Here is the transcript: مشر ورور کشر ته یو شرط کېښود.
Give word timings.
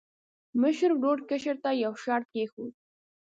مشر 0.61 0.91
ورور 0.97 1.17
کشر 1.29 1.55
ته 1.63 1.69
یو 1.83 1.93
شرط 2.03 2.25
کېښود. 2.33 2.73